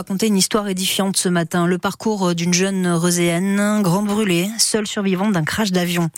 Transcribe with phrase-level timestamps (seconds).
[0.00, 1.66] raconter une histoire édifiante ce matin.
[1.66, 6.08] Le parcours d'une jeune roséenne, grande brûlée, seule survivante d'un crash d'avion.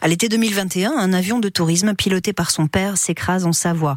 [0.00, 3.96] À l'été 2021, un avion de tourisme piloté par son père s'écrase en Savoie.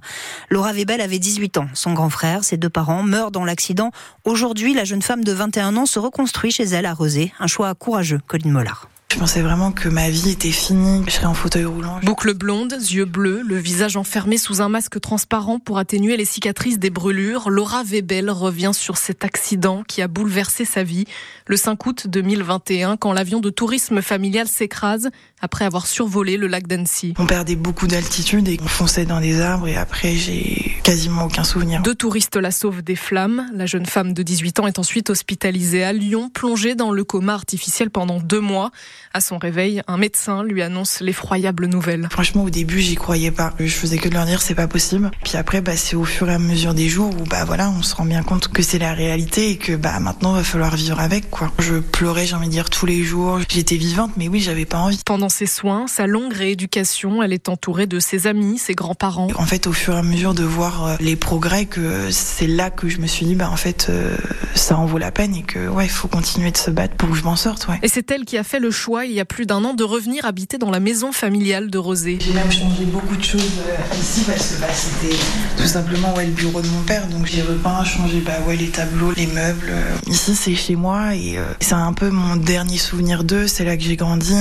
[0.50, 1.68] Laura Webel avait 18 ans.
[1.76, 3.92] Son grand frère, ses deux parents meurent dans l'accident.
[4.26, 7.32] Aujourd'hui, la jeune femme de 21 ans se reconstruit chez elle à Rosé.
[7.39, 8.89] Un choix courageux, Colline Mollard.
[9.12, 12.00] Je pensais vraiment que ma vie était finie, je serais en fauteuil roulant.
[12.04, 16.78] Boucle blonde, yeux bleus, le visage enfermé sous un masque transparent pour atténuer les cicatrices
[16.78, 21.06] des brûlures, Laura Webel revient sur cet accident qui a bouleversé sa vie
[21.47, 25.10] le 5 août 2021 quand l'avion de tourisme familial s'écrase
[25.41, 27.16] après avoir survolé le lac d'Annecy.
[27.18, 31.44] On perdait beaucoup d'altitude et on fonçait dans des arbres et après j'ai quasiment aucun
[31.44, 31.82] souvenir.
[31.82, 33.50] Deux touristes la sauvent des flammes.
[33.53, 37.33] La jeune femme de 18 ans est ensuite hospitalisée à Lyon, plongée dans le coma
[37.33, 38.72] artificiel pendant deux mois.
[39.14, 42.08] À son réveil, un médecin lui annonce l'effroyable nouvelle.
[42.12, 43.53] Franchement, au début, j'y croyais pas.
[43.59, 45.09] Je faisais que de leur dire c'est pas possible.
[45.23, 47.81] Puis après, bah, c'est au fur et à mesure des jours où bah voilà, on
[47.81, 51.00] se rend bien compte que c'est la réalité et que bah maintenant, va falloir vivre
[51.00, 51.52] avec quoi.
[51.59, 53.39] Je pleurais, j'ai envie de dire tous les jours.
[53.50, 55.00] J'étais vivante, mais oui, j'avais pas envie.
[55.06, 59.30] Pendant ses soins, sa longue rééducation, elle est entourée de ses amis, ses grands-parents.
[59.36, 62.69] En fait, au fur et à mesure de voir euh, les progrès, que c'est là
[62.69, 64.16] que je me suis dit bah en fait, euh,
[64.56, 67.09] ça en vaut la peine et que ouais, il faut continuer de se battre pour
[67.09, 67.67] que je m'en sorte.
[67.67, 67.80] Ouais.
[67.81, 69.83] Et c'est elle qui a fait le choix il y a plus d'un an de
[69.83, 72.17] revenir habiter dans la maison familiale de Rosé.
[72.19, 75.15] J'ai même changé beaucoup de choses euh, ici parce que bah, c'était
[75.57, 77.07] tout simplement ouais, le bureau de mon père.
[77.07, 79.71] Donc j'ai repeint, changé bah, ouais, les tableaux, les meubles.
[80.07, 83.47] Ici c'est chez moi et euh, c'est un peu mon dernier souvenir d'eux.
[83.47, 84.35] C'est là que j'ai grandi.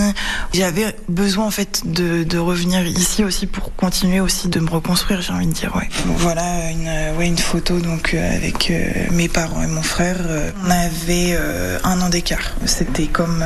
[0.55, 5.21] J'avais besoin en fait de, revenir ici aussi pour continuer aussi de me reconstruire.
[5.21, 5.89] J'ai envie de dire ouais.
[6.17, 8.73] Voilà une, ouais, une photo donc euh, avec
[9.11, 10.17] mes parents et mon frère.
[10.65, 11.37] on avait
[11.85, 12.55] un an d'écart.
[12.65, 13.45] C'était comme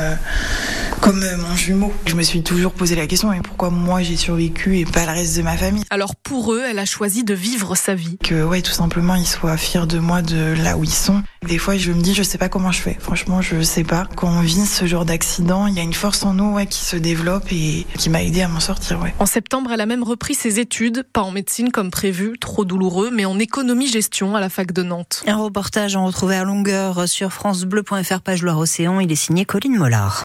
[1.01, 1.93] comme euh, mon jumeau.
[2.05, 5.11] Je me suis toujours posé la question, mais pourquoi moi j'ai survécu et pas le
[5.11, 5.83] reste de ma famille?
[5.89, 8.17] Alors pour eux, elle a choisi de vivre sa vie.
[8.17, 11.23] Que ouais, tout simplement, ils soient fiers de moi, de là où ils sont.
[11.47, 12.97] Des fois, je me dis, je sais pas comment je fais.
[12.99, 14.07] Franchement, je sais pas.
[14.15, 16.83] Quand on vit ce genre d'accident, il y a une force en nous ouais, qui
[16.83, 19.01] se développe et qui m'a aidé à m'en sortir.
[19.01, 19.13] Ouais.
[19.19, 23.11] En septembre, elle a même repris ses études, pas en médecine comme prévu, trop douloureux,
[23.11, 25.23] mais en économie-gestion à la fac de Nantes.
[25.27, 28.99] Un reportage en retrouvé à longueur sur francebleu.fr page Loire-Océan.
[28.99, 30.21] Il est signé Colline Mollard.